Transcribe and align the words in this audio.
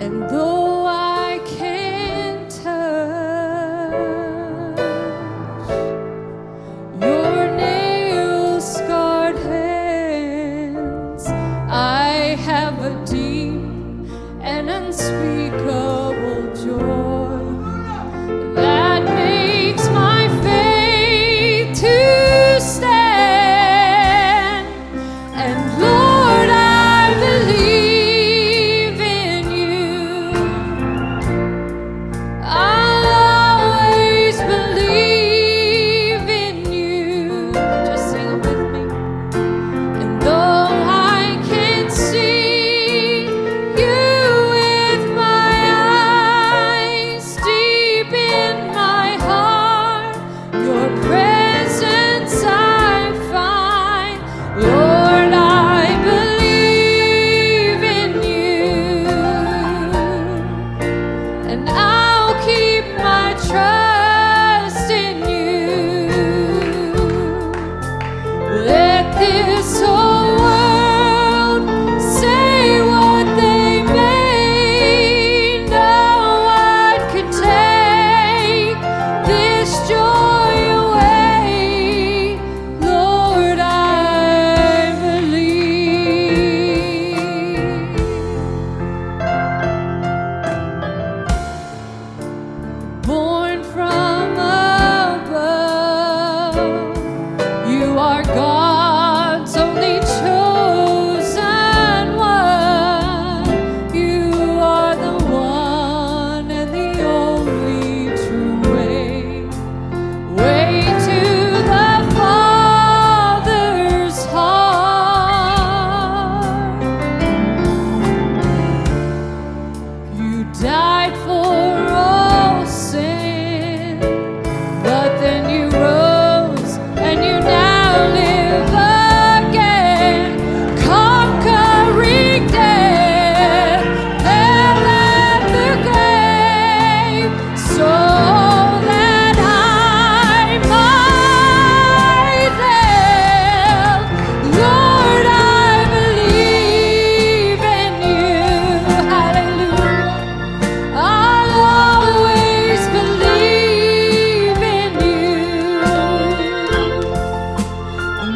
And 0.00 0.28
though 0.30 0.61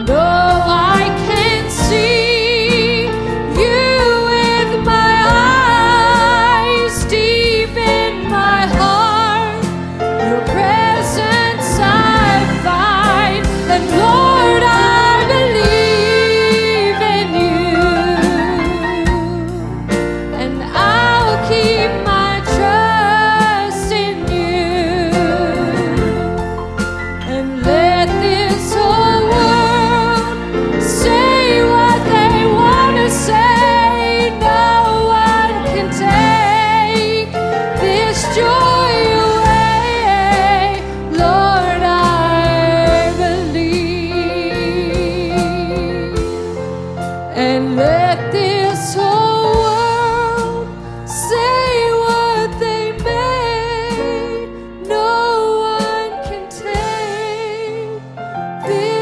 And 0.08 0.45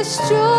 destroy. 0.04 0.53